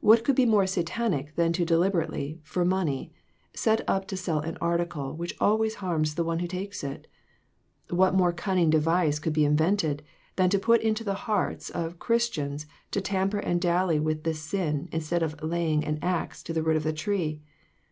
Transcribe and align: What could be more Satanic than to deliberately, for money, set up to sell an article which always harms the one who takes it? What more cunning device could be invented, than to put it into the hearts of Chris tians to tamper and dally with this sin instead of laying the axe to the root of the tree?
What 0.00 0.24
could 0.24 0.34
be 0.34 0.44
more 0.44 0.66
Satanic 0.66 1.36
than 1.36 1.52
to 1.52 1.64
deliberately, 1.64 2.40
for 2.42 2.64
money, 2.64 3.12
set 3.54 3.80
up 3.88 4.08
to 4.08 4.16
sell 4.16 4.40
an 4.40 4.56
article 4.60 5.14
which 5.14 5.36
always 5.40 5.76
harms 5.76 6.16
the 6.16 6.24
one 6.24 6.40
who 6.40 6.48
takes 6.48 6.82
it? 6.82 7.06
What 7.88 8.12
more 8.12 8.32
cunning 8.32 8.70
device 8.70 9.20
could 9.20 9.32
be 9.32 9.44
invented, 9.44 10.02
than 10.34 10.50
to 10.50 10.58
put 10.58 10.80
it 10.80 10.84
into 10.88 11.04
the 11.04 11.14
hearts 11.14 11.70
of 11.70 12.00
Chris 12.00 12.28
tians 12.28 12.66
to 12.90 13.00
tamper 13.00 13.38
and 13.38 13.60
dally 13.60 14.00
with 14.00 14.24
this 14.24 14.40
sin 14.40 14.88
instead 14.90 15.22
of 15.22 15.40
laying 15.44 15.78
the 15.82 16.04
axe 16.04 16.42
to 16.42 16.52
the 16.52 16.64
root 16.64 16.74
of 16.74 16.82
the 16.82 16.92
tree? 16.92 17.40